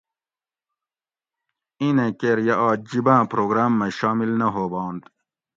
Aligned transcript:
اِیں 1.79 1.93
نیں 1.97 2.13
کیر 2.19 2.37
یہ 2.47 2.55
آج 2.67 2.77
جِب 2.89 3.07
آۤں 3.13 3.23
پروگرام 3.31 3.71
مئ 3.79 3.91
شامل 3.99 4.29
نہ 4.39 4.47
ہوبانت 4.55 5.03